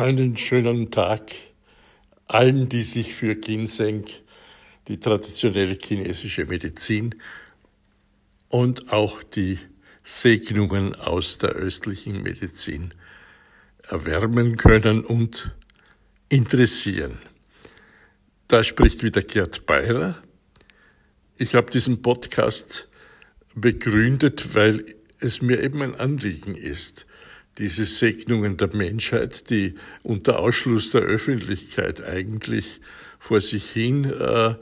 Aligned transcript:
Einen 0.00 0.38
schönen 0.38 0.90
Tag 0.90 1.30
allen, 2.26 2.70
die 2.70 2.80
sich 2.80 3.12
für 3.12 3.36
Ginseng, 3.36 4.06
die 4.88 4.98
traditionelle 4.98 5.74
chinesische 5.74 6.46
Medizin 6.46 7.16
und 8.48 8.90
auch 8.94 9.22
die 9.22 9.58
Segnungen 10.02 10.94
aus 10.94 11.36
der 11.36 11.50
östlichen 11.50 12.22
Medizin 12.22 12.94
erwärmen 13.90 14.56
können 14.56 15.04
und 15.04 15.54
interessieren. 16.30 17.18
Da 18.48 18.64
spricht 18.64 19.02
wieder 19.02 19.20
Gerd 19.20 19.66
Beirer. 19.66 20.16
Ich 21.36 21.54
habe 21.54 21.70
diesen 21.70 22.00
Podcast 22.00 22.88
begründet, 23.54 24.54
weil 24.54 24.82
es 25.18 25.42
mir 25.42 25.62
eben 25.62 25.82
ein 25.82 25.94
Anliegen 25.94 26.54
ist, 26.54 27.06
diese 27.60 27.84
Segnungen 27.84 28.56
der 28.56 28.74
Menschheit, 28.74 29.50
die 29.50 29.74
unter 30.02 30.38
Ausschluss 30.38 30.90
der 30.90 31.02
Öffentlichkeit 31.02 32.02
eigentlich 32.02 32.80
vor 33.18 33.40
sich 33.40 33.70
hin 33.70 34.04
äh, 34.04 34.54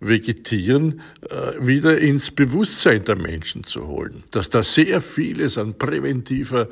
vegetieren, 0.00 1.02
äh, 1.28 1.52
wieder 1.60 1.98
ins 1.98 2.30
Bewusstsein 2.30 3.04
der 3.04 3.16
Menschen 3.16 3.64
zu 3.64 3.86
holen. 3.86 4.24
Dass 4.30 4.48
da 4.48 4.62
sehr 4.62 5.00
vieles 5.02 5.58
an 5.58 5.76
präventiver 5.76 6.68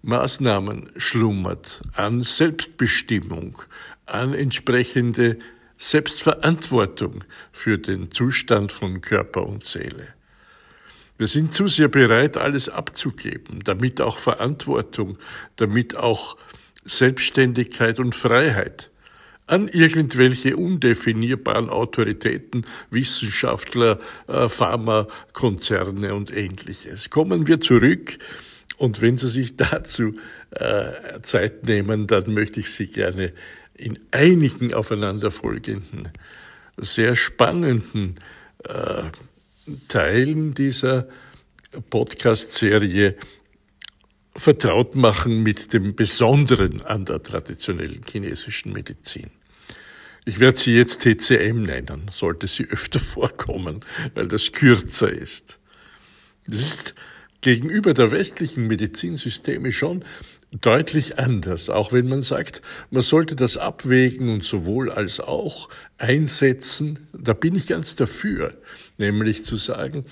Maßnahmen 0.00 0.90
schlummert, 0.96 1.82
an 1.92 2.22
Selbstbestimmung, 2.22 3.62
an 4.06 4.32
entsprechende 4.32 5.38
Selbstverantwortung 5.76 7.24
für 7.52 7.78
den 7.78 8.10
Zustand 8.12 8.72
von 8.72 9.00
Körper 9.02 9.46
und 9.46 9.64
Seele. 9.64 10.08
Wir 11.22 11.28
sind 11.28 11.52
zu 11.52 11.68
sehr 11.68 11.86
bereit, 11.86 12.36
alles 12.36 12.68
abzugeben, 12.68 13.60
damit 13.62 14.00
auch 14.00 14.18
Verantwortung, 14.18 15.18
damit 15.54 15.94
auch 15.96 16.36
Selbstständigkeit 16.84 18.00
und 18.00 18.16
Freiheit 18.16 18.90
an 19.46 19.68
irgendwelche 19.68 20.56
undefinierbaren 20.56 21.70
Autoritäten, 21.70 22.66
Wissenschaftler, 22.90 24.00
äh, 24.26 24.48
Pharmakonzerne 24.48 26.12
und 26.12 26.36
ähnliches. 26.36 27.08
Kommen 27.10 27.46
wir 27.46 27.60
zurück 27.60 28.18
und 28.76 29.00
wenn 29.00 29.16
Sie 29.16 29.28
sich 29.28 29.56
dazu 29.56 30.16
äh, 30.50 31.20
Zeit 31.22 31.62
nehmen, 31.62 32.08
dann 32.08 32.34
möchte 32.34 32.58
ich 32.58 32.72
Sie 32.72 32.88
gerne 32.88 33.32
in 33.74 33.96
einigen 34.10 34.74
aufeinanderfolgenden, 34.74 36.08
sehr 36.78 37.14
spannenden 37.14 38.16
äh, 38.64 39.04
Teilen 39.88 40.54
dieser 40.54 41.08
Podcast-Serie 41.90 43.16
vertraut 44.36 44.94
machen 44.94 45.42
mit 45.42 45.72
dem 45.72 45.94
Besonderen 45.94 46.82
an 46.82 47.04
der 47.04 47.22
traditionellen 47.22 48.02
chinesischen 48.08 48.72
Medizin. 48.72 49.30
Ich 50.24 50.38
werde 50.38 50.58
sie 50.58 50.74
jetzt 50.74 51.02
TCM 51.02 51.62
nennen, 51.62 52.10
sollte 52.10 52.46
sie 52.46 52.64
öfter 52.64 52.98
vorkommen, 53.00 53.84
weil 54.14 54.28
das 54.28 54.52
kürzer 54.52 55.12
ist. 55.12 55.58
Das 56.46 56.60
ist 56.60 56.94
gegenüber 57.40 57.94
der 57.94 58.10
westlichen 58.10 58.66
Medizinsysteme 58.66 59.72
schon 59.72 60.04
deutlich 60.52 61.18
anders, 61.18 61.70
auch 61.70 61.92
wenn 61.92 62.08
man 62.08 62.22
sagt, 62.22 62.62
man 62.90 63.02
sollte 63.02 63.34
das 63.36 63.56
abwägen 63.56 64.28
und 64.28 64.44
sowohl 64.44 64.90
als 64.90 65.18
auch 65.18 65.68
einsetzen. 65.98 67.08
Da 67.12 67.32
bin 67.32 67.56
ich 67.56 67.66
ganz 67.66 67.96
dafür, 67.96 68.54
nämlich 68.98 69.44
zu 69.44 69.56
sagen, 69.56 70.04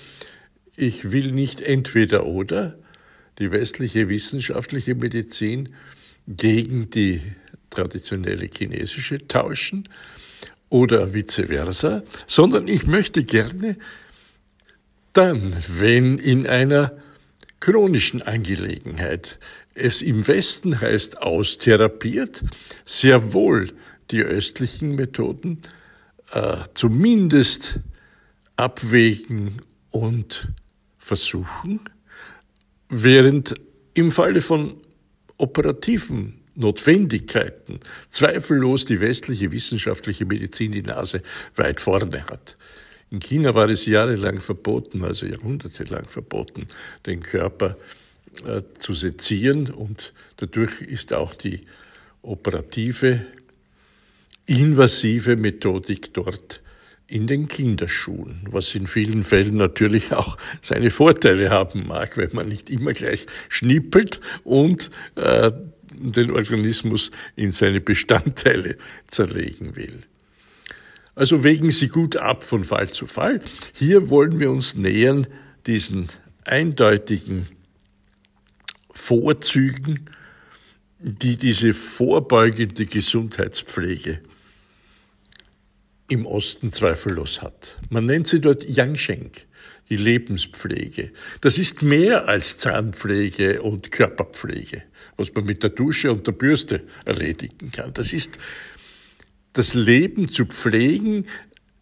ich 0.75 1.11
will 1.11 1.31
nicht 1.31 1.61
entweder 1.61 2.25
oder 2.25 2.77
die 3.37 3.51
westliche 3.51 4.09
wissenschaftliche 4.09 4.95
Medizin 4.95 5.75
gegen 6.27 6.89
die 6.89 7.21
traditionelle 7.69 8.49
chinesische 8.51 9.27
tauschen 9.27 9.87
oder 10.69 11.13
vice 11.13 11.43
versa, 11.47 12.03
sondern 12.27 12.67
ich 12.67 12.87
möchte 12.87 13.23
gerne 13.23 13.77
dann, 15.13 15.55
wenn 15.67 16.17
in 16.17 16.47
einer 16.47 17.00
chronischen 17.61 18.21
Angelegenheit 18.21 19.39
es 19.73 20.01
im 20.01 20.27
Westen 20.27 20.81
heißt 20.81 21.21
austherapiert, 21.21 22.43
sehr 22.83 23.31
wohl 23.31 23.71
die 24.11 24.21
östlichen 24.21 24.95
Methoden 24.95 25.61
äh, 26.31 26.57
zumindest 26.73 27.79
abwägen 28.57 29.61
und 29.91 30.49
versuchen, 30.97 31.79
während 32.89 33.55
im 33.93 34.11
Falle 34.11 34.41
von 34.41 34.75
operativen 35.37 36.41
Notwendigkeiten 36.55 37.79
zweifellos 38.09 38.85
die 38.85 38.99
westliche 38.99 39.51
wissenschaftliche 39.51 40.25
Medizin 40.25 40.73
die 40.73 40.81
Nase 40.81 41.21
weit 41.55 41.79
vorne 41.79 42.27
hat. 42.27 42.57
In 43.11 43.19
China 43.19 43.53
war 43.53 43.69
es 43.69 43.85
jahrelang 43.85 44.39
verboten, 44.39 45.03
also 45.03 45.25
jahrhundertelang 45.25 46.05
verboten, 46.05 46.67
den 47.05 47.21
Körper 47.21 47.77
äh, 48.45 48.61
zu 48.79 48.93
sezieren 48.93 49.69
und 49.69 50.13
dadurch 50.37 50.79
ist 50.81 51.13
auch 51.13 51.35
die 51.35 51.65
operative, 52.21 53.25
invasive 54.45 55.35
Methodik 55.35 56.13
dort 56.13 56.61
in 57.05 57.27
den 57.27 57.49
Kinderschuhen, 57.49 58.47
was 58.49 58.73
in 58.73 58.87
vielen 58.87 59.23
Fällen 59.23 59.57
natürlich 59.57 60.13
auch 60.13 60.37
seine 60.61 60.89
Vorteile 60.89 61.49
haben 61.49 61.87
mag, 61.87 62.15
wenn 62.15 62.29
man 62.31 62.47
nicht 62.47 62.69
immer 62.69 62.93
gleich 62.93 63.25
schnippelt 63.49 64.21
und 64.45 64.89
äh, 65.15 65.51
den 65.91 66.31
Organismus 66.31 67.11
in 67.35 67.51
seine 67.51 67.81
Bestandteile 67.81 68.77
zerlegen 69.07 69.75
will. 69.75 70.03
Also 71.15 71.43
wägen 71.43 71.71
Sie 71.71 71.89
gut 71.89 72.15
ab 72.15 72.43
von 72.43 72.63
Fall 72.63 72.89
zu 72.89 73.05
Fall. 73.05 73.41
Hier 73.73 74.09
wollen 74.09 74.39
wir 74.39 74.49
uns 74.51 74.75
nähern 74.75 75.27
diesen 75.67 76.07
eindeutigen 76.45 77.47
Vorzügen, 78.93 80.09
die 80.99 81.35
diese 81.35 81.73
vorbeugende 81.73 82.85
Gesundheitspflege 82.85 84.21
im 86.07 86.25
Osten 86.25 86.71
zweifellos 86.71 87.41
hat. 87.41 87.77
Man 87.89 88.05
nennt 88.05 88.27
sie 88.27 88.41
dort 88.41 88.67
Yangsheng, 88.67 89.31
die 89.89 89.95
Lebenspflege. 89.95 91.11
Das 91.39 91.57
ist 91.57 91.81
mehr 91.81 92.27
als 92.27 92.57
Zahnpflege 92.57 93.61
und 93.61 93.91
Körperpflege, 93.91 94.83
was 95.17 95.33
man 95.33 95.45
mit 95.45 95.63
der 95.63 95.69
Dusche 95.71 96.11
und 96.11 96.27
der 96.27 96.33
Bürste 96.33 96.83
erledigen 97.05 97.71
kann. 97.71 97.93
Das 97.93 98.13
ist 98.13 98.37
das 99.53 99.73
Leben 99.73 100.29
zu 100.29 100.45
pflegen, 100.45 101.25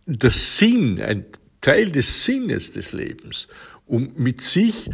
der 0.06 0.31
Sinn, 0.31 1.02
ein 1.02 1.25
Teil 1.62 1.91
des 1.91 2.25
Sinnes 2.25 2.72
des 2.72 2.94
Lebens, 2.94 3.47
um 3.85 4.12
mit 4.16 4.41
sich 4.41 4.90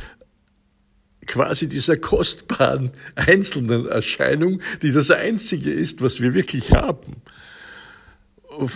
quasi 1.25 1.67
dieser 1.67 1.97
kostbaren 1.97 2.91
einzelnen 3.15 3.87
Erscheinung, 3.87 4.61
die 4.81 4.91
das 4.91 5.11
Einzige 5.11 5.71
ist, 5.71 6.01
was 6.01 6.21
wir 6.21 6.33
wirklich 6.33 6.71
haben, 6.71 7.21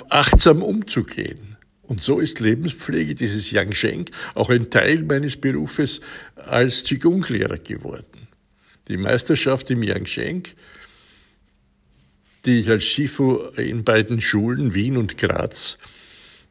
achtsam 0.10 0.64
umzugehen. 0.64 1.58
Und 1.82 2.04
so 2.04 2.20
ist 2.20 2.40
Lebenspflege, 2.40 3.16
dieses 3.16 3.52
Yang 3.52 3.74
Sheng, 3.74 4.06
auch 4.36 4.50
ein 4.50 4.70
Teil 4.70 5.04
meines 5.04 5.38
Berufes 5.38 6.02
als 6.36 6.84
Qigong-Lehrer 6.84 7.58
geworden. 7.58 8.28
Die 8.88 8.98
Meisterschaft 8.98 9.72
im 9.72 9.82
Yang 9.82 10.06
Sheng 10.06 10.44
die 12.46 12.60
ich 12.60 12.70
als 12.70 12.84
Shifu 12.84 13.38
in 13.58 13.84
beiden 13.84 14.22
Schulen, 14.22 14.74
Wien 14.74 14.98
und 14.98 15.18
Graz, 15.18 15.78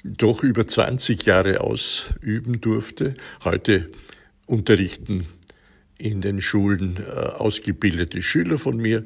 doch 0.05 0.43
über 0.43 0.67
20 0.67 1.25
Jahre 1.25 1.61
ausüben 1.61 2.61
durfte. 2.61 3.15
Heute 3.45 3.91
unterrichten 4.47 5.27
in 5.97 6.21
den 6.21 6.41
Schulen 6.41 6.99
äh, 6.99 7.11
ausgebildete 7.11 8.23
Schüler 8.23 8.59
von 8.59 8.77
mir. 8.77 9.05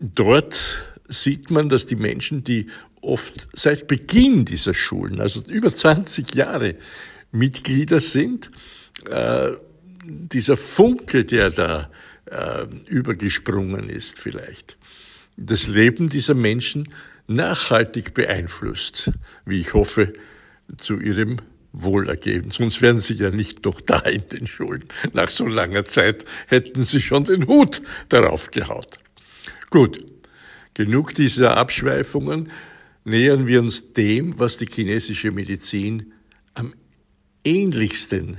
Dort 0.00 0.84
sieht 1.08 1.50
man, 1.50 1.68
dass 1.68 1.86
die 1.86 1.96
Menschen, 1.96 2.44
die 2.44 2.68
oft 3.00 3.48
seit 3.52 3.88
Beginn 3.88 4.44
dieser 4.44 4.74
Schulen, 4.74 5.20
also 5.20 5.42
über 5.48 5.72
20 5.72 6.34
Jahre 6.34 6.76
Mitglieder 7.32 8.00
sind, 8.00 8.50
äh, 9.10 9.52
dieser 10.04 10.56
Funke, 10.56 11.24
der 11.24 11.50
da 11.50 11.90
äh, 12.30 12.66
übergesprungen 12.86 13.88
ist 13.88 14.18
vielleicht, 14.18 14.76
das 15.36 15.66
Leben 15.66 16.08
dieser 16.08 16.34
Menschen 16.34 16.88
nachhaltig 17.26 18.14
beeinflusst, 18.14 19.12
wie 19.44 19.60
ich 19.60 19.74
hoffe, 19.74 20.14
zu 20.78 20.98
ihrem 20.98 21.36
Wohlergehen. 21.72 22.50
Sonst 22.50 22.82
wären 22.82 22.98
sie 22.98 23.14
ja 23.14 23.30
nicht 23.30 23.64
noch 23.64 23.80
da 23.80 24.00
in 24.00 24.28
den 24.28 24.46
Schulen. 24.46 24.84
Nach 25.12 25.28
so 25.28 25.46
langer 25.46 25.84
Zeit 25.84 26.24
hätten 26.46 26.84
sie 26.84 27.00
schon 27.00 27.24
den 27.24 27.46
Hut 27.46 27.82
darauf 28.08 28.50
gehaut. 28.50 28.98
Gut, 29.70 30.04
genug 30.74 31.14
dieser 31.14 31.56
Abschweifungen. 31.56 32.50
Nähern 33.04 33.46
wir 33.46 33.60
uns 33.60 33.92
dem, 33.92 34.38
was 34.38 34.56
die 34.56 34.66
chinesische 34.66 35.30
Medizin 35.30 36.12
am 36.54 36.74
ähnlichsten 37.44 38.38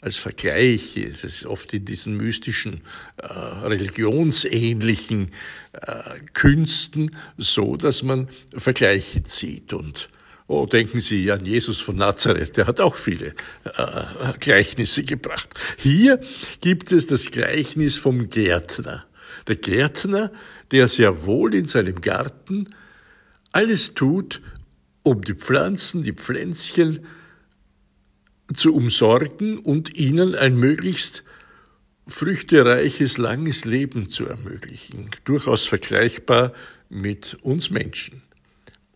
als 0.00 0.16
Vergleich. 0.16 0.96
Es 0.96 1.24
ist 1.24 1.46
oft 1.46 1.72
in 1.74 1.84
diesen 1.84 2.16
mystischen, 2.16 2.82
äh, 3.16 3.26
religionsähnlichen 3.26 5.32
äh, 5.72 6.20
Künsten 6.34 7.16
so, 7.36 7.76
dass 7.76 8.02
man 8.02 8.28
Vergleiche 8.56 9.22
zieht. 9.24 9.72
Und 9.72 10.08
oh, 10.46 10.66
denken 10.66 11.00
Sie 11.00 11.30
an 11.30 11.44
Jesus 11.44 11.80
von 11.80 11.96
Nazareth, 11.96 12.56
der 12.56 12.66
hat 12.66 12.80
auch 12.80 12.96
viele 12.96 13.34
äh, 13.64 14.32
Gleichnisse 14.38 15.02
gebracht. 15.02 15.48
Hier 15.76 16.20
gibt 16.60 16.92
es 16.92 17.06
das 17.06 17.30
Gleichnis 17.30 17.96
vom 17.96 18.28
Gärtner. 18.28 19.06
Der 19.48 19.56
Gärtner, 19.56 20.30
der 20.70 20.88
sehr 20.88 21.24
wohl 21.24 21.54
in 21.54 21.66
seinem 21.66 22.00
Garten 22.00 22.74
alles 23.50 23.94
tut, 23.94 24.42
um 25.02 25.22
die 25.22 25.34
Pflanzen, 25.34 26.02
die 26.02 26.12
Pflänzchen 26.12 27.06
zu 28.54 28.74
umsorgen 28.74 29.58
und 29.58 29.96
ihnen 29.96 30.34
ein 30.34 30.56
möglichst 30.56 31.24
früchtereiches, 32.06 33.18
langes 33.18 33.64
Leben 33.64 34.10
zu 34.10 34.26
ermöglichen. 34.26 35.10
Durchaus 35.24 35.66
vergleichbar 35.66 36.52
mit 36.88 37.36
uns 37.42 37.70
Menschen. 37.70 38.22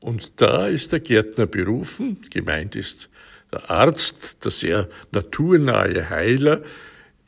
Und 0.00 0.32
da 0.36 0.66
ist 0.66 0.92
der 0.92 1.00
Gärtner 1.00 1.46
berufen, 1.46 2.18
gemeint 2.30 2.74
ist 2.74 3.08
der 3.52 3.70
Arzt, 3.70 4.44
der 4.44 4.50
sehr 4.50 4.88
naturnahe 5.12 6.08
Heiler, 6.08 6.62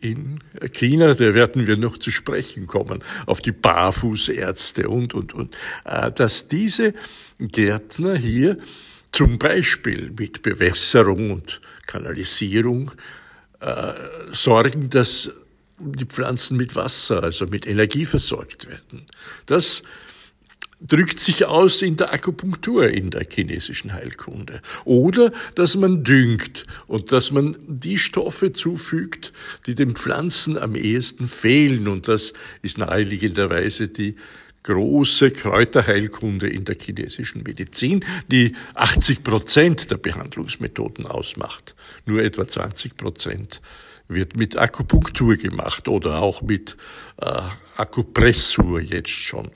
in 0.05 0.41
China, 0.73 1.15
da 1.15 1.33
werden 1.33 1.67
wir 1.67 1.79
noch 1.79 1.97
zu 1.97 2.11
sprechen 2.11 2.67
kommen, 2.67 3.03
auf 3.25 3.41
die 3.41 3.53
Barfußärzte 3.53 4.89
und, 4.89 5.15
und, 5.15 5.33
und, 5.33 5.57
äh, 5.87 6.13
dass 6.13 6.47
diese 6.47 6.93
Gärtner 7.39 8.15
hier 8.15 8.59
zum 9.13 9.39
Beispiel 9.39 10.13
mit 10.19 10.43
Bewässerung 10.43 11.31
und 11.31 11.63
Kanalisierung 11.87 12.93
äh, 13.61 13.93
sorgen, 14.33 14.91
dass 14.91 15.31
die 15.79 16.07
Pflanzen 16.07 16.57
mit 16.57 16.77
Wasser, 16.77 17.23
also 17.23 17.47
mit 17.47 17.67
Energie 17.67 18.05
versorgt 18.05 18.69
werden. 18.69 19.07
Das 19.47 19.83
drückt 20.81 21.19
sich 21.21 21.47
aus 21.47 21.83
in 21.83 21.97
der 21.97 22.13
Akupunktur 22.13 22.89
in 22.89 23.11
der 23.11 23.27
chinesischen 23.29 23.93
Heilkunde. 23.93 24.61
Oder 24.85 25.33
dass 25.55 25.77
man 25.77 26.05
düngt 26.05 26.67
und 26.87 27.11
dass 27.11 27.31
man 27.31 27.57
die 27.67 27.99
Stoffe 27.99 28.53
zufügt, 28.53 29.33
die 29.67 29.75
den 29.75 29.97
Pflanzen 29.97 30.59
am 30.59 30.75
ehesten 30.75 31.29
fehlen. 31.29 31.89
Und 31.89 32.09
das 32.09 32.35
ist 32.63 32.79
naheliegenderweise 32.79 33.89
die 33.89 34.17
große 34.65 35.31
Kräuterheilkunde 35.31 36.49
in 36.49 36.65
der 36.65 36.77
chinesischen 36.81 37.43
Medizin, 37.43 38.05
die 38.31 38.57
80 38.75 39.23
Prozent 39.23 39.91
der 39.91 39.99
Behandlungsmethoden 39.99 41.07
ausmacht. 41.07 41.77
Nur 42.07 42.23
etwa 42.23 42.49
20 42.49 42.97
Prozent 42.97 43.61
wird 44.09 44.37
mit 44.37 44.57
Akupunktur 44.57 45.37
gemacht 45.37 45.89
oder 45.89 46.21
auch 46.21 46.43
mit 46.43 46.77
äh, 47.21 47.41
Akupressur 47.77 48.81
jetzt 48.81 49.11
schon. 49.11 49.51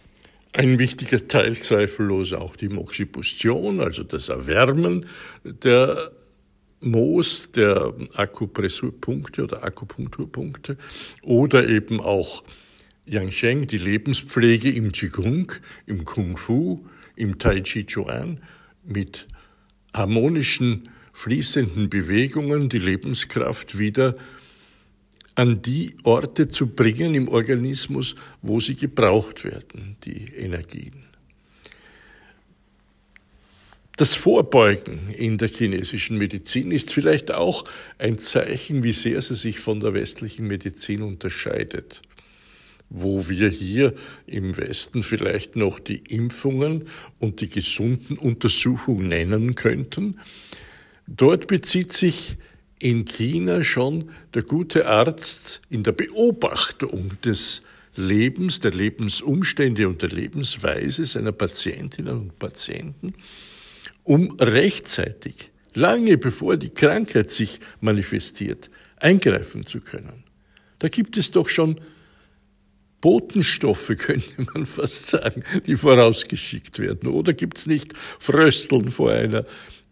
Ein 0.53 0.79
wichtiger 0.79 1.27
Teil 1.29 1.57
zweifellos 1.57 2.33
auch 2.33 2.57
die 2.57 2.69
Moxibustion, 2.69 3.81
also 3.81 4.03
das 4.03 4.29
Erwärmen 4.29 5.07
der 5.45 6.11
Moos, 6.81 7.51
der 7.53 7.93
Akupressurpunkte 8.15 9.45
oder 9.45 9.65
Akupunkturpunkte 9.65 10.77
oder 11.23 11.69
eben 11.69 12.01
auch 12.01 12.43
Yangsheng, 13.09 13.67
die 13.67 13.79
Lebenspflege 13.79 14.71
im 14.71 14.93
Qigong, 14.93 15.53
im 15.87 16.05
Kung 16.05 16.37
Fu, 16.37 16.87
im 17.17 17.39
Tai 17.39 17.61
Chi 17.63 17.85
Chuan 17.87 18.41
mit 18.85 19.29
harmonischen, 19.95 20.89
fließenden 21.13 21.91
Bewegungen 21.91 22.69
die 22.69 22.79
Lebenskraft 22.79 23.79
wieder 23.79 24.17
an 25.35 25.63
die 25.63 25.97
Orte 26.03 26.49
zu 26.49 26.67
bringen 26.67 27.15
im 27.15 27.29
Organismus, 27.29 28.15
wo 28.43 28.61
sie 28.61 28.75
gebraucht 28.75 29.45
werden, 29.45 29.97
die 30.05 30.33
Energien. 30.35 31.07
Das 33.97 34.15
Vorbeugen 34.15 35.11
in 35.11 35.39
der 35.39 35.49
chinesischen 35.49 36.19
Medizin 36.19 36.71
ist 36.71 36.93
vielleicht 36.93 37.33
auch 37.33 37.65
ein 37.99 38.19
Zeichen, 38.19 38.85
wie 38.85 38.93
sehr 38.93 39.21
sie 39.23 39.35
sich 39.35 39.59
von 39.59 39.81
der 39.81 39.93
westlichen 39.95 40.47
Medizin 40.47 41.03
unterscheidet 41.03 42.03
wo 42.91 43.29
wir 43.29 43.49
hier 43.49 43.95
im 44.27 44.57
Westen 44.57 45.03
vielleicht 45.03 45.57
noch 45.57 45.79
die 45.79 46.03
Impfungen 46.09 46.87
und 47.19 47.41
die 47.41 47.49
gesunden 47.49 48.17
Untersuchungen 48.17 49.09
nennen 49.09 49.55
könnten. 49.55 50.19
Dort 51.07 51.47
bezieht 51.47 51.93
sich 51.93 52.37
in 52.79 53.05
China 53.05 53.63
schon 53.63 54.11
der 54.35 54.43
gute 54.43 54.87
Arzt 54.87 55.61
in 55.69 55.83
der 55.83 55.93
Beobachtung 55.93 57.13
des 57.25 57.63
Lebens, 57.97 58.61
der 58.61 58.71
Lebensumstände 58.71 59.89
und 59.89 60.03
der 60.03 60.11
Lebensweise 60.11 61.05
seiner 61.05 61.33
Patientinnen 61.33 62.17
und 62.17 62.39
Patienten, 62.39 63.15
um 64.05 64.37
rechtzeitig, 64.39 65.51
lange 65.75 66.17
bevor 66.17 66.57
die 66.57 66.71
Krankheit 66.71 67.31
sich 67.31 67.59
manifestiert, 67.81 68.71
eingreifen 68.99 69.67
zu 69.67 69.81
können. 69.81 70.25
Da 70.79 70.89
gibt 70.89 71.17
es 71.17 71.33
doch 71.33 71.49
schon 71.49 71.81
Botenstoffe, 73.01 73.89
könnte 73.99 74.47
man 74.53 74.67
fast 74.67 75.07
sagen, 75.07 75.45
die 75.67 75.77
vorausgeschickt 75.77 76.79
werden. 76.79 77.09
Oder 77.09 77.33
gibt 77.33 77.59
es 77.59 77.67
nicht 77.67 77.95
Frösteln 78.19 78.89
vor 78.89 79.13
einer 79.13 79.45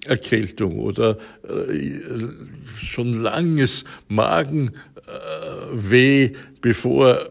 Erkältung 0.04 0.78
oder 0.78 1.18
äh, 1.48 2.00
schon 2.76 3.14
langes 3.14 3.84
Magenweh, 4.08 4.74
äh, 6.24 6.32
bevor 6.60 7.30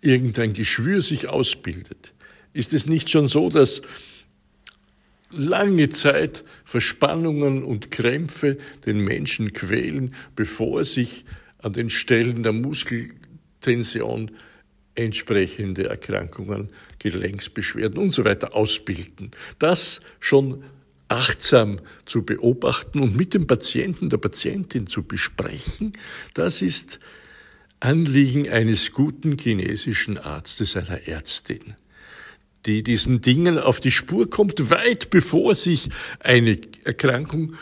irgendein 0.00 0.52
Geschwür 0.52 1.02
sich 1.02 1.28
ausbildet? 1.28 2.12
Ist 2.52 2.72
es 2.72 2.86
nicht 2.86 3.10
schon 3.10 3.26
so, 3.26 3.50
dass 3.50 3.82
lange 5.30 5.88
Zeit 5.88 6.44
Verspannungen 6.64 7.64
und 7.64 7.90
Krämpfe 7.90 8.58
den 8.86 8.98
Menschen 8.98 9.52
quälen, 9.52 10.14
bevor 10.36 10.84
sich 10.84 11.24
an 11.58 11.72
den 11.72 11.90
Stellen 11.90 12.42
der 12.42 12.52
Muskeltension 12.52 14.30
entsprechende 14.94 15.88
Erkrankungen, 15.88 16.70
Gelenksbeschwerden 16.98 17.98
und 17.98 18.12
so 18.12 18.24
weiter 18.24 18.54
ausbilden. 18.54 19.30
Das 19.58 20.00
schon 20.20 20.64
achtsam 21.08 21.80
zu 22.06 22.24
beobachten 22.24 23.00
und 23.00 23.16
mit 23.16 23.34
dem 23.34 23.46
Patienten, 23.46 24.08
der 24.08 24.18
Patientin 24.18 24.86
zu 24.86 25.02
besprechen, 25.02 25.92
das 26.34 26.62
ist 26.62 26.98
Anliegen 27.80 28.48
eines 28.48 28.92
guten 28.92 29.36
chinesischen 29.38 30.16
Arztes, 30.16 30.76
einer 30.76 31.06
Ärztin, 31.06 31.74
die 32.64 32.82
diesen 32.82 33.20
Dingen 33.20 33.58
auf 33.58 33.80
die 33.80 33.90
Spur 33.90 34.30
kommt, 34.30 34.70
weit 34.70 35.10
bevor 35.10 35.54
sich 35.54 35.90
eine 36.20 36.58
Erkrankung 36.84 37.54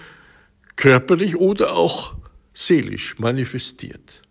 körperlich 0.76 1.36
oder 1.36 1.74
auch 1.74 2.14
seelisch 2.54 3.18
manifestiert. 3.18 4.22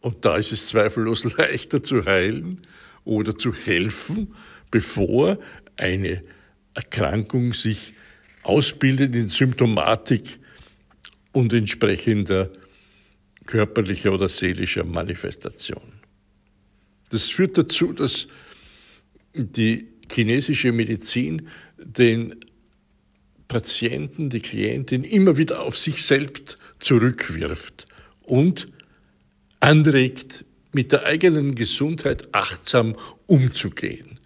Und 0.00 0.24
da 0.24 0.36
ist 0.36 0.52
es 0.52 0.68
zweifellos 0.68 1.24
leichter 1.36 1.82
zu 1.82 2.04
heilen 2.04 2.60
oder 3.04 3.36
zu 3.36 3.52
helfen, 3.52 4.34
bevor 4.70 5.38
eine 5.76 6.22
Erkrankung 6.74 7.52
sich 7.52 7.94
ausbildet 8.42 9.14
in 9.14 9.28
Symptomatik 9.28 10.38
und 11.32 11.52
entsprechender 11.52 12.50
körperlicher 13.46 14.12
oder 14.12 14.28
seelischer 14.28 14.84
Manifestation. 14.84 16.00
Das 17.10 17.28
führt 17.28 17.58
dazu, 17.58 17.92
dass 17.92 18.28
die 19.34 19.88
chinesische 20.10 20.72
Medizin 20.72 21.48
den 21.76 22.36
Patienten, 23.48 24.30
die 24.30 24.40
Klientin 24.40 25.02
immer 25.02 25.36
wieder 25.36 25.62
auf 25.62 25.76
sich 25.76 26.04
selbst 26.04 26.58
zurückwirft 26.78 27.86
und 28.22 28.68
anregt, 29.60 30.44
mit 30.72 30.92
der 30.92 31.06
eigenen 31.06 31.54
Gesundheit 31.54 32.28
achtsam 32.32 32.96
umzugehen. 33.26 34.18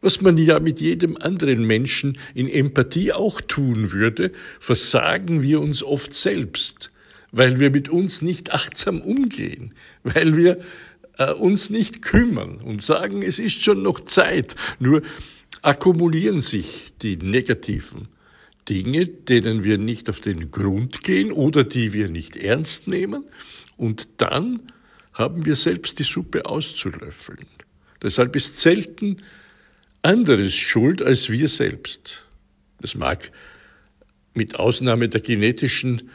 Was 0.00 0.20
man 0.20 0.36
ja 0.36 0.58
mit 0.58 0.80
jedem 0.80 1.16
anderen 1.16 1.64
Menschen 1.64 2.18
in 2.34 2.48
Empathie 2.48 3.12
auch 3.12 3.40
tun 3.40 3.92
würde, 3.92 4.32
versagen 4.58 5.42
wir 5.42 5.60
uns 5.60 5.82
oft 5.84 6.12
selbst, 6.12 6.90
weil 7.30 7.60
wir 7.60 7.70
mit 7.70 7.88
uns 7.88 8.20
nicht 8.20 8.52
achtsam 8.52 9.00
umgehen, 9.00 9.74
weil 10.02 10.36
wir 10.36 10.58
äh, 11.18 11.32
uns 11.32 11.70
nicht 11.70 12.02
kümmern 12.02 12.56
und 12.56 12.84
sagen, 12.84 13.22
es 13.22 13.38
ist 13.38 13.62
schon 13.62 13.82
noch 13.82 14.00
Zeit. 14.00 14.56
Nur 14.80 15.02
akkumulieren 15.62 16.40
sich 16.40 16.94
die 17.02 17.16
negativen 17.16 18.08
Dinge, 18.68 19.06
denen 19.06 19.62
wir 19.62 19.78
nicht 19.78 20.10
auf 20.10 20.18
den 20.18 20.50
Grund 20.50 21.04
gehen 21.04 21.30
oder 21.30 21.62
die 21.62 21.92
wir 21.92 22.08
nicht 22.08 22.36
ernst 22.36 22.88
nehmen 22.88 23.24
und 23.82 24.08
dann 24.18 24.62
haben 25.12 25.44
wir 25.44 25.56
selbst 25.56 25.98
die 25.98 26.04
Suppe 26.04 26.46
auszulöffeln. 26.46 27.48
Deshalb 28.00 28.36
ist 28.36 28.60
selten 28.60 29.16
anderes 30.02 30.54
schuld 30.54 31.02
als 31.02 31.30
wir 31.30 31.48
selbst. 31.48 32.24
Das 32.80 32.94
mag 32.94 33.32
mit 34.34 34.60
Ausnahme 34.60 35.08
der 35.08 35.20
genetischen 35.20 36.10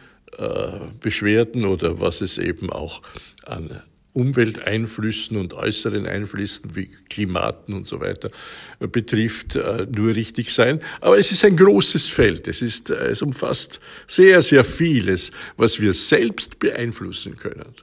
Beschwerden 1.02 1.66
oder 1.66 2.00
was 2.00 2.22
es 2.22 2.38
eben 2.38 2.70
auch 2.70 3.02
an 3.46 3.82
Umwelteinflüssen 4.18 5.38
und 5.38 5.54
äußeren 5.54 6.08
Einflüssen 6.08 6.76
wie 6.76 6.90
Klimaten 7.08 7.76
und 7.76 7.86
so 7.86 8.00
weiter 8.00 8.32
äh, 8.80 8.88
betrifft, 8.88 9.56
äh, 9.56 9.86
nur 9.96 10.16
richtig 10.16 10.52
sein. 10.52 10.82
Aber 11.02 11.20
es 11.20 11.32
ist 11.32 11.46
ein 11.46 11.56
großes 11.56 12.08
Feld. 12.08 12.48
Es 12.48 12.64
ist, 12.64 12.90
äh, 12.90 13.10
es 13.10 13.22
umfasst 13.22 13.80
sehr, 14.08 14.42
sehr 14.42 14.64
vieles, 14.64 15.32
was 15.56 15.80
wir 15.80 15.94
selbst 15.94 16.58
beeinflussen 16.58 17.38
können. 17.38 17.76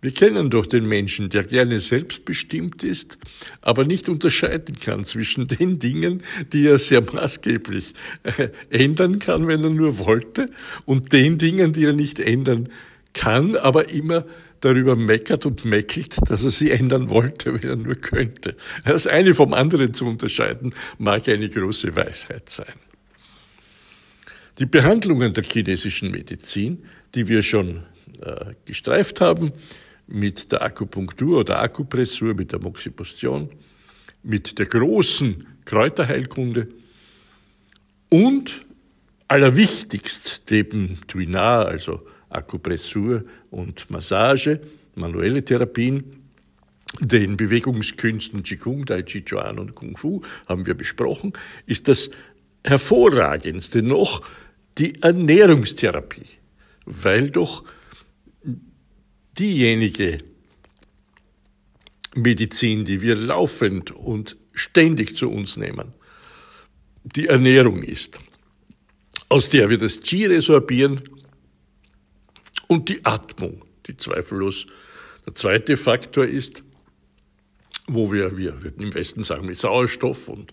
Wir 0.00 0.12
kennen 0.12 0.48
doch 0.50 0.66
den 0.66 0.86
Menschen, 0.86 1.28
der 1.28 1.42
gerne 1.42 1.80
selbstbestimmt 1.80 2.84
ist, 2.84 3.18
aber 3.60 3.84
nicht 3.84 4.08
unterscheiden 4.08 4.78
kann 4.78 5.02
zwischen 5.02 5.48
den 5.48 5.80
Dingen, 5.80 6.22
die 6.52 6.68
er 6.68 6.78
sehr 6.78 7.00
maßgeblich 7.00 7.94
ändern 8.70 9.18
kann, 9.18 9.48
wenn 9.48 9.64
er 9.64 9.70
nur 9.70 9.98
wollte, 9.98 10.50
und 10.84 11.12
den 11.12 11.38
Dingen, 11.38 11.72
die 11.72 11.86
er 11.86 11.94
nicht 11.94 12.20
ändern 12.20 12.68
kann, 13.12 13.56
aber 13.56 13.88
immer 13.88 14.24
darüber 14.60 14.96
meckert 14.96 15.46
und 15.46 15.64
meckelt, 15.64 16.16
dass 16.28 16.44
er 16.44 16.50
sie 16.50 16.70
ändern 16.70 17.10
wollte, 17.10 17.54
wenn 17.54 17.68
er 17.68 17.76
nur 17.76 17.94
könnte. 17.94 18.56
Das 18.84 19.06
eine 19.06 19.34
vom 19.34 19.54
anderen 19.54 19.94
zu 19.94 20.06
unterscheiden, 20.06 20.74
mag 20.98 21.28
eine 21.28 21.48
große 21.48 21.94
Weisheit 21.94 22.48
sein. 22.48 22.74
Die 24.58 24.66
Behandlungen 24.66 25.34
der 25.34 25.44
chinesischen 25.44 26.10
Medizin, 26.10 26.84
die 27.14 27.28
wir 27.28 27.42
schon 27.42 27.84
äh, 28.20 28.54
gestreift 28.64 29.20
haben, 29.20 29.52
mit 30.08 30.50
der 30.52 30.62
Akupunktur 30.62 31.40
oder 31.40 31.60
Akupressur, 31.60 32.34
mit 32.34 32.52
der 32.52 32.60
Moxibustion, 32.60 33.50
mit 34.22 34.58
der 34.58 34.66
großen 34.66 35.46
Kräuterheilkunde 35.64 36.68
und 38.08 38.62
allerwichtigst 39.28 40.50
dem 40.50 41.06
Tuinar, 41.06 41.66
also 41.66 42.06
Akupressur 42.30 43.24
und 43.50 43.90
Massage, 43.90 44.60
manuelle 44.94 45.44
Therapien, 45.44 46.04
den 47.00 47.36
Bewegungskünsten 47.36 48.42
Qigong, 48.42 48.86
Tai 48.86 49.02
Chi 49.02 49.24
Chuan 49.24 49.58
und 49.58 49.74
Kung 49.74 49.96
Fu 49.96 50.22
haben 50.46 50.66
wir 50.66 50.74
besprochen, 50.74 51.32
ist 51.66 51.88
das 51.88 52.10
hervorragendste 52.64 53.82
noch 53.82 54.22
die 54.78 55.02
Ernährungstherapie, 55.02 56.26
weil 56.84 57.30
doch 57.30 57.64
diejenige 59.38 60.18
Medizin, 62.14 62.84
die 62.84 63.02
wir 63.02 63.14
laufend 63.14 63.90
und 63.90 64.36
ständig 64.52 65.16
zu 65.16 65.30
uns 65.30 65.56
nehmen, 65.56 65.92
die 67.04 67.28
Ernährung 67.28 67.82
ist, 67.82 68.18
aus 69.28 69.50
der 69.50 69.70
wir 69.70 69.78
das 69.78 70.00
Qi 70.00 70.26
resorbieren 70.26 71.02
und 72.68 72.88
die 72.88 73.04
Atmung, 73.04 73.64
die 73.86 73.96
zweifellos 73.96 74.66
der 75.26 75.34
zweite 75.34 75.76
Faktor 75.76 76.24
ist, 76.24 76.62
wo 77.88 78.12
wir, 78.12 78.36
wir 78.36 78.56
im 78.78 78.94
Westen 78.94 79.22
sagen, 79.22 79.46
mit 79.46 79.58
Sauerstoff 79.58 80.28
und 80.28 80.52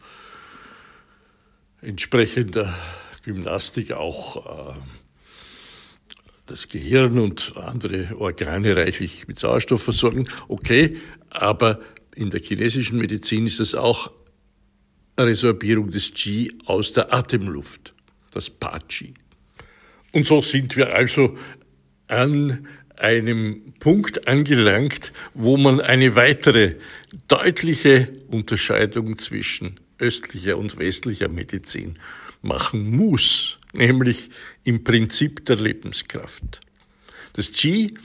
entsprechender 1.82 2.74
Gymnastik 3.24 3.92
auch 3.92 4.72
äh, 4.72 4.80
das 6.48 6.70
Gehirn 6.70 7.20
und 7.20 7.54
andere 7.56 8.18
Organe 8.18 8.76
reichlich 8.76 9.28
mit 9.28 9.40
Sauerstoff 9.40 9.84
versorgen. 9.84 10.28
Okay, 10.48 10.98
aber 11.30 11.82
in 12.16 12.30
der 12.30 12.42
chinesischen 12.42 13.00
Medizin 13.00 13.48
ist 13.48 13.60
es 13.60 13.76
auch 13.76 14.12
Resorbierung 15.18 15.92
des 15.92 16.14
Qi 16.14 16.54
aus 16.66 16.94
der 16.94 17.14
Atemluft, 17.14 17.94
das 18.32 18.50
Pa-Qi. 18.50 19.14
Und 20.12 20.28
so 20.28 20.42
sind 20.42 20.76
wir 20.76 20.94
also 20.94 21.38
an 22.08 22.68
einem 22.98 23.74
Punkt 23.80 24.28
angelangt, 24.28 25.12
wo 25.34 25.58
man 25.58 25.82
eine 25.82 26.16
weitere 26.16 26.76
deutliche 27.28 28.10
Unterscheidung 28.30 29.18
zwischen 29.20 29.80
östlicher 30.00 30.58
und 30.58 30.78
westlicher 30.78 31.28
Medizin 31.28 31.98
machen 32.42 32.96
muss, 32.96 33.58
nämlich 33.74 34.30
im 34.64 34.84
Prinzip 34.84 35.46
der 35.46 35.58
Lebenskraft. 35.58 36.62
Das 37.34 37.52
Qi, 37.52 37.96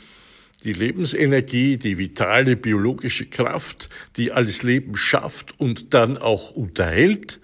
die 0.65 0.73
Lebensenergie, 0.73 1.77
die 1.77 1.99
vitale 1.99 2.57
biologische 2.57 3.27
Kraft, 3.27 3.89
die 4.17 4.33
alles 4.33 4.63
Leben 4.63 4.97
schafft 4.97 5.59
und 5.59 5.95
dann 5.95 6.19
auch 6.19 6.51
unterhält, 6.51 7.41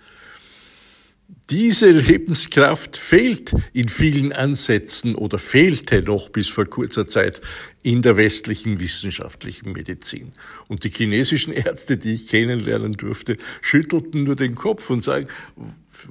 diese 1.50 1.90
Lebenskraft 1.90 2.96
fehlt 2.96 3.54
in 3.72 3.88
vielen 3.88 4.32
Ansätzen 4.32 5.14
oder 5.14 5.38
fehlte 5.38 6.02
noch 6.02 6.28
bis 6.28 6.48
vor 6.48 6.64
kurzer 6.64 7.06
Zeit 7.06 7.40
in 7.84 8.02
der 8.02 8.16
westlichen 8.16 8.80
wissenschaftlichen 8.80 9.70
Medizin. 9.70 10.32
Und 10.66 10.82
die 10.82 10.90
chinesischen 10.90 11.52
Ärzte, 11.52 11.98
die 11.98 12.14
ich 12.14 12.26
kennenlernen 12.26 12.92
durfte, 12.92 13.36
schüttelten 13.62 14.24
nur 14.24 14.34
den 14.34 14.56
Kopf 14.56 14.90
und 14.90 15.04
sagen, 15.04 15.28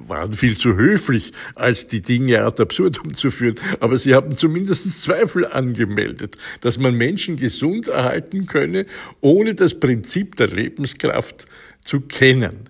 waren 0.07 0.33
viel 0.33 0.57
zu 0.57 0.77
höflich, 0.77 1.33
als 1.53 1.87
die 1.87 2.01
Dinge 2.01 2.41
ad 2.43 2.61
absurdum 2.61 3.13
zu 3.15 3.29
führen. 3.29 3.59
Aber 3.81 3.97
sie 3.97 4.13
haben 4.13 4.37
zumindest 4.37 5.01
Zweifel 5.01 5.45
angemeldet, 5.45 6.37
dass 6.61 6.77
man 6.77 6.95
Menschen 6.95 7.35
gesund 7.35 7.89
erhalten 7.89 8.45
könne, 8.45 8.85
ohne 9.19 9.53
das 9.53 9.77
Prinzip 9.79 10.37
der 10.37 10.47
Lebenskraft 10.47 11.45
zu 11.83 11.99
kennen. 11.99 12.69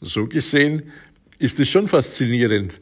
So 0.00 0.26
gesehen 0.26 0.90
ist 1.38 1.60
es 1.60 1.68
schon 1.68 1.88
faszinierend, 1.88 2.80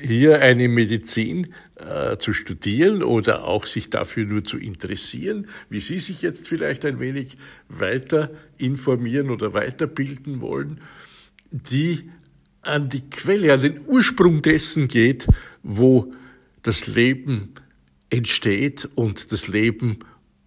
hier 0.00 0.40
eine 0.40 0.68
Medizin 0.68 1.54
äh, 1.76 2.16
zu 2.16 2.32
studieren 2.32 3.02
oder 3.02 3.44
auch 3.44 3.66
sich 3.66 3.90
dafür 3.90 4.24
nur 4.24 4.44
zu 4.44 4.58
interessieren, 4.58 5.48
wie 5.68 5.80
Sie 5.80 5.98
sich 5.98 6.22
jetzt 6.22 6.48
vielleicht 6.48 6.84
ein 6.84 7.00
wenig 7.00 7.36
weiter 7.68 8.30
informieren 8.58 9.30
oder 9.30 9.54
weiterbilden 9.54 10.40
wollen, 10.40 10.80
die 11.50 12.10
an 12.62 12.88
die 12.88 13.08
Quelle, 13.10 13.52
an 13.52 13.60
den 13.60 13.80
Ursprung 13.86 14.42
dessen 14.42 14.88
geht, 14.88 15.26
wo 15.62 16.14
das 16.62 16.86
Leben 16.86 17.54
entsteht 18.10 18.88
und 18.94 19.32
das 19.32 19.48
Leben 19.48 19.98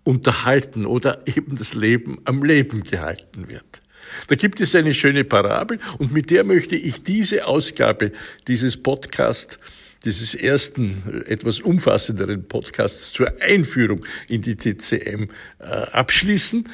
unterhalten 0.03 0.85
oder 0.85 1.27
eben 1.27 1.55
das 1.55 1.73
Leben 1.73 2.19
am 2.25 2.43
Leben 2.43 2.83
gehalten 2.83 3.49
wird. 3.49 3.81
Da 4.27 4.35
gibt 4.35 4.61
es 4.61 4.75
eine 4.75 4.93
schöne 4.93 5.23
Parabel 5.23 5.79
und 5.97 6.11
mit 6.11 6.29
der 6.29 6.43
möchte 6.43 6.75
ich 6.75 7.03
diese 7.03 7.45
Ausgabe 7.47 8.11
dieses 8.47 8.77
Podcasts 8.77 9.59
dieses 10.05 10.35
ersten, 10.35 11.23
etwas 11.25 11.59
umfassenderen 11.59 12.47
Podcasts 12.47 13.11
zur 13.11 13.41
Einführung 13.41 14.05
in 14.27 14.41
die 14.41 14.55
TCM 14.55 15.29
äh, 15.59 15.63
abschließen. 15.63 16.69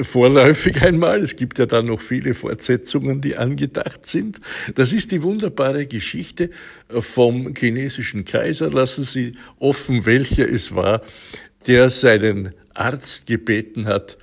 Vorläufig 0.00 0.82
einmal. 0.82 1.22
Es 1.22 1.36
gibt 1.36 1.58
ja 1.58 1.66
dann 1.66 1.86
noch 1.86 2.00
viele 2.00 2.34
Fortsetzungen, 2.34 3.20
die 3.20 3.36
angedacht 3.36 4.06
sind. 4.06 4.40
Das 4.74 4.92
ist 4.92 5.12
die 5.12 5.22
wunderbare 5.22 5.86
Geschichte 5.86 6.50
vom 6.88 7.54
chinesischen 7.54 8.24
Kaiser. 8.24 8.70
Lassen 8.70 9.04
Sie 9.04 9.36
offen, 9.58 10.06
welcher 10.06 10.50
es 10.50 10.74
war, 10.74 11.02
der 11.66 11.90
seinen 11.90 12.54
Arzt 12.74 13.26
gebeten 13.26 13.86
hat, 13.86 14.16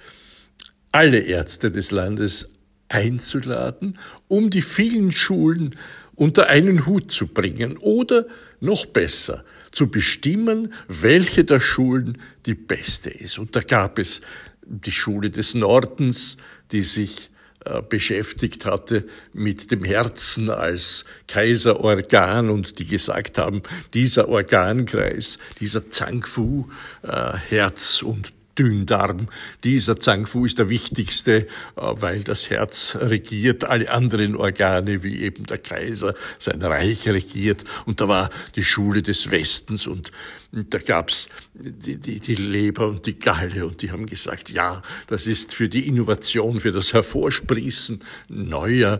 alle 0.91 1.19
Ärzte 1.19 1.71
des 1.71 1.91
Landes 1.91 2.49
einzuladen, 2.89 3.97
um 4.27 4.49
die 4.49 4.61
vielen 4.61 5.11
Schulen 5.11 5.75
unter 6.15 6.47
einen 6.47 6.85
Hut 6.85 7.11
zu 7.11 7.27
bringen 7.27 7.77
oder 7.77 8.25
noch 8.59 8.85
besser 8.85 9.45
zu 9.71 9.87
bestimmen, 9.87 10.73
welche 10.87 11.45
der 11.45 11.61
Schulen 11.61 12.17
die 12.45 12.55
beste 12.55 13.09
ist. 13.09 13.39
Und 13.39 13.55
da 13.55 13.61
gab 13.61 13.99
es 13.99 14.21
die 14.65 14.91
Schule 14.91 15.29
des 15.29 15.53
Nordens, 15.53 16.37
die 16.71 16.81
sich 16.81 17.29
äh, 17.65 17.81
beschäftigt 17.81 18.65
hatte 18.65 19.05
mit 19.33 19.71
dem 19.71 19.83
Herzen 19.83 20.49
als 20.49 21.05
Kaiserorgan 21.27 22.49
und 22.49 22.79
die 22.79 22.85
gesagt 22.85 23.37
haben, 23.37 23.63
dieser 23.93 24.29
Organkreis, 24.29 25.39
dieser 25.59 25.89
Zangfu, 25.89 26.69
äh, 27.03 27.37
Herz 27.49 28.01
und 28.01 28.33
Dünndarm. 28.59 29.29
Dieser 29.63 29.99
Zangfu 29.99 30.45
ist 30.45 30.59
der 30.59 30.69
wichtigste, 30.69 31.31
äh, 31.37 31.45
weil 31.75 32.23
das 32.23 32.49
Herz 32.49 32.97
regiert 32.99 33.63
alle 33.63 33.89
anderen 33.89 34.35
Organe, 34.35 35.03
wie 35.03 35.21
eben 35.21 35.45
der 35.45 35.57
Kaiser 35.57 36.13
sein 36.37 36.61
Reich 36.61 37.07
regiert. 37.07 37.63
Und 37.85 38.01
da 38.01 38.07
war 38.07 38.29
die 38.55 38.63
Schule 38.63 39.01
des 39.01 39.31
Westens 39.31 39.87
und 39.87 40.11
Und 40.51 40.73
da 40.73 40.79
gab's 40.79 41.29
die, 41.53 41.97
die, 41.97 42.19
die 42.19 42.35
Leber 42.35 42.87
und 42.87 43.05
die 43.05 43.19
Galle 43.19 43.67
und 43.67 43.81
die 43.81 43.91
haben 43.91 44.07
gesagt, 44.07 44.49
ja, 44.49 44.81
das 45.07 45.27
ist 45.27 45.53
für 45.53 45.69
die 45.69 45.87
Innovation, 45.87 46.59
für 46.59 46.71
das 46.71 46.93
Hervorsprießen 46.93 48.01
neuer 48.29 48.99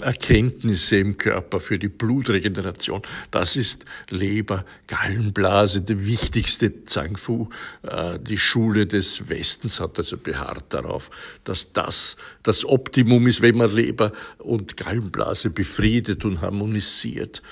Erkenntnisse 0.00 0.96
im 0.96 1.18
Körper, 1.18 1.60
für 1.60 1.78
die 1.78 1.88
Blutregeneration. 1.88 3.02
Das 3.30 3.56
ist 3.56 3.84
Leber, 4.08 4.64
Gallenblase, 4.86 5.82
die 5.82 6.06
wichtigste 6.06 6.84
Zhang 6.86 7.16
Fu. 7.16 7.50
Äh, 7.82 8.18
die 8.18 8.38
Schule 8.38 8.86
des 8.86 9.28
Westens 9.28 9.80
hat 9.80 9.98
also 9.98 10.16
beharrt 10.16 10.72
darauf, 10.72 11.10
dass 11.44 11.72
das 11.72 12.16
das 12.42 12.64
Optimum 12.64 13.26
ist, 13.26 13.42
wenn 13.42 13.56
man 13.56 13.70
Leber 13.70 14.12
und 14.38 14.78
Gallenblase 14.78 15.50
befriedet 15.50 16.24
und 16.24 16.40
harmonisiert 16.40 17.42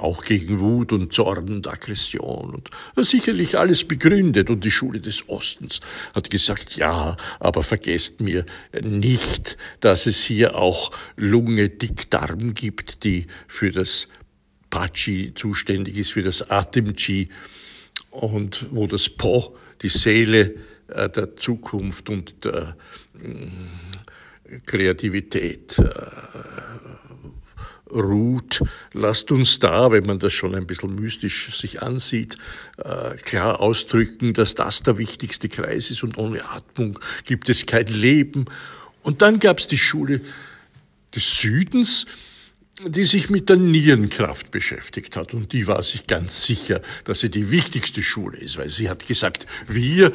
auch 0.00 0.24
gegen 0.24 0.60
Wut 0.60 0.92
und 0.92 1.12
Zorn 1.12 1.50
und 1.50 1.68
Aggression 1.68 2.54
und 2.54 2.70
sicherlich 2.96 3.58
alles 3.58 3.84
begründet. 3.84 4.50
Und 4.50 4.64
die 4.64 4.70
Schule 4.70 5.00
des 5.00 5.28
Ostens 5.28 5.80
hat 6.14 6.30
gesagt, 6.30 6.76
ja, 6.76 7.16
aber 7.38 7.62
vergesst 7.62 8.20
mir 8.20 8.44
nicht, 8.82 9.56
dass 9.80 10.06
es 10.06 10.22
hier 10.22 10.56
auch 10.56 10.90
Lunge, 11.16 11.68
Dickdarm 11.68 12.54
gibt, 12.54 13.04
die 13.04 13.26
für 13.48 13.70
das 13.70 14.08
Pachi 14.70 15.32
zuständig 15.34 15.96
ist, 15.96 16.12
für 16.12 16.22
das 16.22 16.50
Atem-Chi 16.50 17.28
und 18.10 18.66
wo 18.70 18.86
das 18.86 19.08
Po, 19.08 19.56
die 19.82 19.88
Seele 19.88 20.54
äh, 20.88 21.08
der 21.08 21.36
Zukunft 21.36 22.08
und 22.08 22.44
der 22.44 22.76
äh, 23.22 24.58
Kreativität 24.66 25.78
äh, 25.78 25.84
ruht. 27.92 28.62
Lasst 28.92 29.30
uns 29.30 29.58
da, 29.58 29.90
wenn 29.90 30.04
man 30.04 30.18
das 30.18 30.32
schon 30.32 30.54
ein 30.54 30.66
bisschen 30.66 30.94
mystisch 30.94 31.56
sich 31.56 31.82
ansieht, 31.82 32.36
äh, 32.78 33.16
klar 33.16 33.60
ausdrücken, 33.60 34.32
dass 34.32 34.54
das 34.54 34.82
der 34.82 34.98
wichtigste 34.98 35.48
Kreis 35.48 35.90
ist 35.90 36.02
und 36.02 36.18
ohne 36.18 36.44
Atmung 36.44 36.98
gibt 37.24 37.48
es 37.48 37.66
kein 37.66 37.86
Leben. 37.86 38.46
Und 39.02 39.22
dann 39.22 39.38
gab 39.38 39.58
es 39.58 39.66
die 39.66 39.78
Schule 39.78 40.20
des 41.14 41.38
Südens, 41.40 42.06
die 42.86 43.04
sich 43.04 43.28
mit 43.28 43.48
der 43.48 43.56
Nierenkraft 43.56 44.50
beschäftigt 44.50 45.16
hat. 45.16 45.34
Und 45.34 45.52
die 45.52 45.66
war 45.66 45.82
sich 45.82 46.06
ganz 46.06 46.44
sicher, 46.44 46.80
dass 47.04 47.20
sie 47.20 47.30
die 47.30 47.50
wichtigste 47.50 48.02
Schule 48.02 48.38
ist, 48.38 48.56
weil 48.56 48.70
sie 48.70 48.88
hat 48.88 49.06
gesagt, 49.06 49.46
wir 49.66 50.12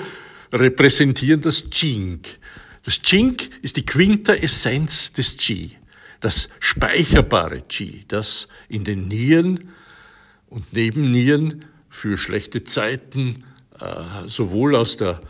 repräsentieren 0.52 1.42
das 1.42 1.66
Jing. 1.72 2.22
Das 2.84 3.00
Jing 3.04 3.38
ist 3.62 3.78
die 3.78 3.86
Quintessenz 3.86 5.12
des 5.14 5.38
Qi 5.38 5.76
das 6.26 6.50
speicherbare 6.60 7.62
Qi, 7.62 8.04
das 8.08 8.48
in 8.68 8.84
den 8.84 9.08
Nieren 9.08 9.70
und 10.48 10.74
Nebennieren 10.74 11.66
für 11.88 12.18
schlechte 12.18 12.64
Zeiten 12.64 13.44
äh, 13.80 14.28
sowohl 14.28 14.76
aus 14.76 14.98
der 14.98 15.22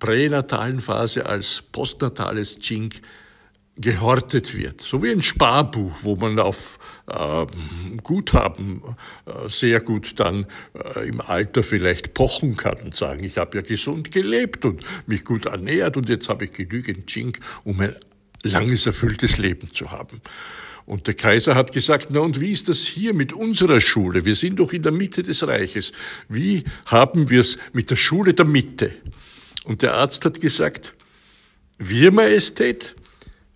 pränatalen 0.00 0.80
Phase 0.80 1.26
als 1.26 1.62
postnatales 1.70 2.58
Qing 2.58 2.92
gehortet 3.76 4.56
wird. 4.56 4.80
So 4.80 5.00
wie 5.04 5.12
ein 5.12 5.22
Sparbuch, 5.22 5.98
wo 6.02 6.16
man 6.16 6.40
auf 6.40 6.80
äh, 7.06 7.46
Guthaben 8.02 8.82
äh, 9.26 9.48
sehr 9.48 9.80
gut 9.80 10.18
dann 10.18 10.46
äh, 10.74 11.08
im 11.08 11.20
Alter 11.20 11.62
vielleicht 11.62 12.14
pochen 12.14 12.56
kann 12.56 12.78
und 12.78 12.96
sagen, 12.96 13.22
ich 13.22 13.38
habe 13.38 13.58
ja 13.58 13.62
gesund 13.62 14.10
gelebt 14.10 14.64
und 14.64 14.82
mich 15.06 15.24
gut 15.24 15.46
ernährt 15.46 15.96
und 15.96 16.08
jetzt 16.08 16.28
habe 16.28 16.44
ich 16.44 16.52
genügend 16.52 17.06
Qing, 17.06 17.38
um 17.62 17.78
ein 17.80 17.94
langes, 18.42 18.86
erfülltes 18.86 19.38
Leben 19.38 19.72
zu 19.72 19.90
haben. 19.90 20.20
Und 20.84 21.06
der 21.06 21.14
Kaiser 21.14 21.54
hat 21.54 21.72
gesagt, 21.72 22.08
na 22.10 22.20
und 22.20 22.40
wie 22.40 22.50
ist 22.50 22.68
das 22.68 22.80
hier 22.80 23.14
mit 23.14 23.32
unserer 23.32 23.80
Schule? 23.80 24.24
Wir 24.24 24.34
sind 24.34 24.58
doch 24.58 24.72
in 24.72 24.82
der 24.82 24.92
Mitte 24.92 25.22
des 25.22 25.46
Reiches. 25.46 25.92
Wie 26.28 26.64
haben 26.86 27.30
wir 27.30 27.40
es 27.40 27.58
mit 27.72 27.90
der 27.90 27.96
Schule 27.96 28.34
der 28.34 28.46
Mitte? 28.46 28.92
Und 29.64 29.82
der 29.82 29.94
Arzt 29.94 30.24
hat 30.24 30.40
gesagt, 30.40 30.94
wir 31.78 32.10
Majestät, 32.10 32.96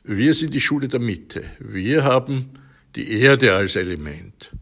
wir 0.04 0.34
sind 0.34 0.54
die 0.54 0.60
Schule 0.60 0.86
der 0.86 1.00
Mitte. 1.00 1.44
Wir 1.58 2.04
haben 2.04 2.50
die 2.94 3.20
Erde 3.20 3.54
als 3.54 3.74
Element. 3.74 4.52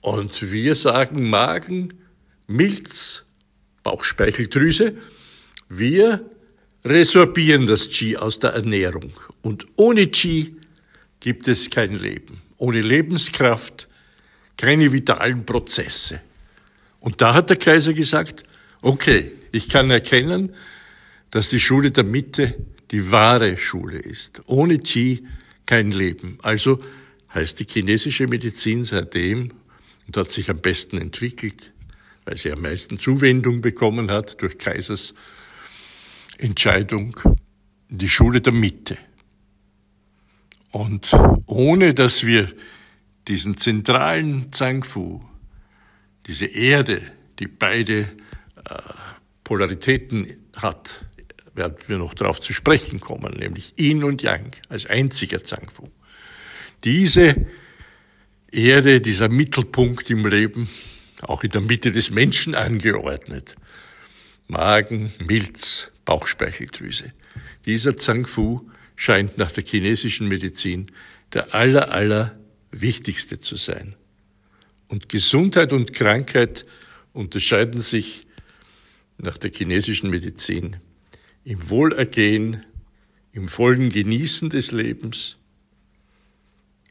Und 0.00 0.52
wir 0.52 0.74
sagen 0.76 1.28
Magen, 1.28 1.94
Milz, 2.46 3.24
Bauchspeicheldrüse, 3.82 4.96
wir 5.68 6.30
resorbieren 6.84 7.66
das 7.66 7.88
Qi 7.88 8.16
aus 8.16 8.38
der 8.38 8.50
Ernährung. 8.50 9.12
Und 9.42 9.66
ohne 9.76 10.06
Qi 10.06 10.56
gibt 11.20 11.48
es 11.48 11.70
kein 11.70 11.98
Leben. 11.98 12.42
Ohne 12.58 12.82
Lebenskraft 12.82 13.88
keine 14.56 14.92
vitalen 14.92 15.44
Prozesse. 15.44 16.20
Und 17.00 17.20
da 17.20 17.34
hat 17.34 17.50
der 17.50 17.56
Kaiser 17.56 17.92
gesagt, 17.92 18.44
okay, 18.82 19.32
ich 19.52 19.68
kann 19.68 19.90
erkennen, 19.90 20.54
dass 21.30 21.48
die 21.48 21.60
Schule 21.60 21.90
der 21.90 22.04
Mitte 22.04 22.54
die 22.90 23.10
wahre 23.10 23.56
Schule 23.56 23.98
ist. 23.98 24.42
Ohne 24.46 24.78
Qi 24.78 25.26
kein 25.66 25.90
Leben. 25.90 26.38
Also 26.42 26.80
heißt 27.34 27.58
die 27.58 27.66
chinesische 27.68 28.26
Medizin 28.26 28.84
seitdem 28.84 29.52
und 30.06 30.16
hat 30.16 30.30
sich 30.30 30.50
am 30.50 30.58
besten 30.58 30.98
entwickelt, 30.98 31.72
weil 32.24 32.36
sie 32.36 32.52
am 32.52 32.62
meisten 32.62 32.98
Zuwendung 32.98 33.60
bekommen 33.60 34.10
hat 34.10 34.40
durch 34.40 34.58
Kaisers 34.58 35.14
Entscheidung 36.38 37.20
die 37.88 38.08
Schule 38.08 38.40
der 38.40 38.52
Mitte. 38.52 38.96
Und 40.70 41.12
ohne 41.46 41.94
dass 41.94 42.26
wir 42.26 42.52
diesen 43.28 43.56
zentralen 43.56 44.52
Zangfu, 44.52 45.20
diese 46.26 46.46
Erde, 46.46 47.02
die 47.38 47.46
beide 47.46 48.00
äh, 48.00 48.06
Polaritäten 49.44 50.36
hat, 50.56 51.06
werden 51.54 51.76
wir 51.86 51.98
noch 51.98 52.14
darauf 52.14 52.40
zu 52.40 52.52
sprechen 52.52 52.98
kommen, 52.98 53.34
nämlich 53.34 53.74
Yin 53.78 54.02
und 54.02 54.22
Yang 54.22 54.56
als 54.68 54.86
einziger 54.86 55.44
Zangfu. 55.44 55.88
Diese 56.82 57.46
Erde, 58.50 59.00
dieser 59.00 59.28
Mittelpunkt 59.28 60.10
im 60.10 60.26
Leben, 60.26 60.68
auch 61.22 61.44
in 61.44 61.50
der 61.50 61.60
Mitte 61.60 61.92
des 61.92 62.10
Menschen 62.10 62.54
angeordnet. 62.54 63.56
Magen, 64.48 65.12
Milz, 65.24 65.92
Bauchspeicheldrüse. 66.04 67.12
Dieser 67.66 67.96
Zangfu 67.96 68.68
scheint 68.96 69.38
nach 69.38 69.50
der 69.50 69.64
chinesischen 69.64 70.28
Medizin 70.28 70.90
der 71.32 71.54
aller, 71.54 71.92
aller 71.92 72.38
wichtigste 72.70 73.40
zu 73.40 73.56
sein. 73.56 73.96
Und 74.88 75.08
Gesundheit 75.08 75.72
und 75.72 75.92
Krankheit 75.92 76.66
unterscheiden 77.12 77.80
sich 77.80 78.26
nach 79.18 79.38
der 79.38 79.50
chinesischen 79.50 80.10
Medizin 80.10 80.76
im 81.44 81.68
Wohlergehen, 81.68 82.64
im 83.32 83.48
vollen 83.48 83.90
Genießen 83.90 84.50
des 84.50 84.72
Lebens, 84.72 85.36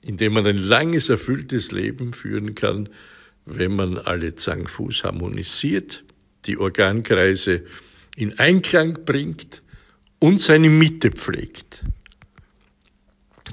indem 0.01 0.33
man 0.33 0.45
ein 0.45 0.57
langes, 0.57 1.09
erfülltes 1.09 1.71
Leben 1.71 2.13
führen 2.13 2.55
kann, 2.55 2.89
wenn 3.45 3.75
man 3.75 3.97
alle 3.97 4.35
Zangfus 4.35 5.03
harmonisiert, 5.03 6.03
die 6.45 6.57
Organkreise 6.57 7.63
in 8.15 8.37
Einklang 8.39 8.99
bringt 9.05 9.61
und 10.19 10.39
seine 10.39 10.69
Mitte 10.69 11.11
pflegt. 11.11 11.83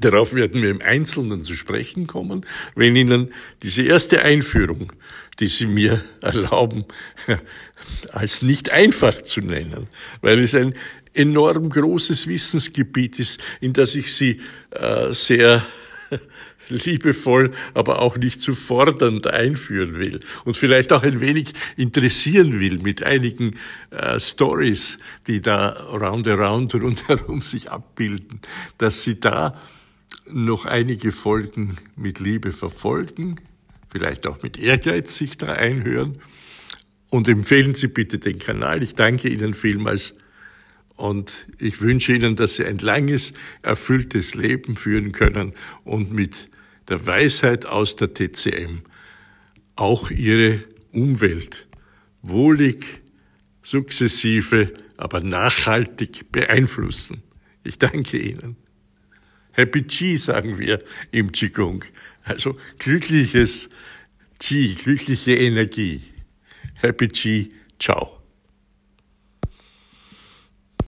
Darauf 0.00 0.34
werden 0.34 0.62
wir 0.62 0.70
im 0.70 0.80
Einzelnen 0.80 1.44
zu 1.44 1.54
sprechen 1.54 2.06
kommen, 2.06 2.46
wenn 2.74 2.96
Ihnen 2.96 3.32
diese 3.62 3.82
erste 3.82 4.22
Einführung, 4.22 4.92
die 5.40 5.46
Sie 5.46 5.66
mir 5.66 6.02
erlauben, 6.20 6.84
als 8.12 8.42
nicht 8.42 8.70
einfach 8.70 9.20
zu 9.20 9.40
nennen, 9.40 9.88
weil 10.20 10.38
es 10.38 10.54
ein 10.54 10.74
enorm 11.12 11.70
großes 11.70 12.28
Wissensgebiet 12.28 13.18
ist, 13.18 13.40
in 13.60 13.72
das 13.72 13.94
ich 13.94 14.12
Sie 14.12 14.40
äh, 14.70 15.12
sehr 15.12 15.66
liebevoll, 16.70 17.52
aber 17.74 18.00
auch 18.00 18.16
nicht 18.16 18.40
zu 18.40 18.54
fordernd 18.54 19.26
einführen 19.26 19.98
will 19.98 20.20
und 20.44 20.56
vielleicht 20.56 20.92
auch 20.92 21.02
ein 21.02 21.20
wenig 21.20 21.52
interessieren 21.76 22.60
will 22.60 22.78
mit 22.78 23.02
einigen 23.02 23.56
äh, 23.90 24.18
Stories, 24.18 24.98
die 25.26 25.40
da 25.40 25.70
round 25.70 26.26
around 26.28 26.74
rundherum 26.74 27.42
sich 27.42 27.70
abbilden, 27.70 28.40
dass 28.78 29.02
sie 29.02 29.20
da 29.20 29.60
noch 30.32 30.64
einige 30.64 31.12
Folgen 31.12 31.76
mit 31.96 32.20
Liebe 32.20 32.52
verfolgen, 32.52 33.36
vielleicht 33.90 34.26
auch 34.26 34.42
mit 34.42 34.58
Ehrgeiz 34.58 35.16
sich 35.16 35.36
da 35.38 35.52
einhören 35.52 36.18
und 37.10 37.28
empfehlen 37.28 37.74
Sie 37.74 37.88
bitte 37.88 38.18
den 38.18 38.38
Kanal. 38.38 38.82
Ich 38.82 38.94
danke 38.94 39.28
Ihnen 39.28 39.54
vielmals 39.54 40.14
und 40.96 41.48
ich 41.58 41.80
wünsche 41.80 42.14
Ihnen, 42.14 42.36
dass 42.36 42.54
Sie 42.54 42.64
ein 42.64 42.78
langes, 42.78 43.34
erfülltes 43.62 44.34
Leben 44.34 44.76
führen 44.76 45.12
können 45.12 45.52
und 45.84 46.12
mit 46.12 46.48
der 46.90 47.06
Weisheit 47.06 47.64
aus 47.64 47.96
der 47.96 48.12
TCM 48.12 48.82
auch 49.76 50.10
ihre 50.10 50.64
Umwelt 50.92 51.68
wohlig, 52.22 53.00
sukzessive, 53.62 54.74
aber 54.96 55.20
nachhaltig 55.20 56.30
beeinflussen. 56.32 57.22
Ich 57.64 57.78
danke 57.78 58.18
Ihnen. 58.18 58.56
Happy 59.52 59.82
Chi 59.84 60.16
sagen 60.16 60.58
wir 60.58 60.82
im 61.10 61.32
Qigong. 61.32 61.84
Also 62.24 62.56
glückliches 62.78 63.70
Qi, 64.38 64.74
glückliche 64.74 65.34
Energie. 65.34 66.02
Happy 66.74 67.08
G, 67.08 67.50
ciao. 67.78 68.19